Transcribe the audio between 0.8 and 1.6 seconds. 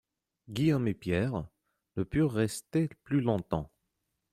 et Pierre